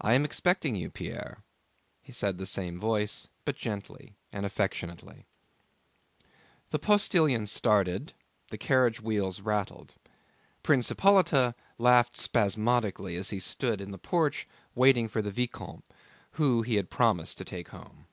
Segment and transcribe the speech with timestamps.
[0.00, 1.44] "I am expecting you, Pierre,"
[2.10, 5.28] said the same voice, but gently and affectionately.
[6.70, 8.12] The postilion started,
[8.48, 9.94] the carriage wheels rattled.
[10.64, 15.86] Prince Hippolyte laughed spasmodically as he stood in the porch waiting for the vicomte
[16.32, 18.06] whom he had promised to take home.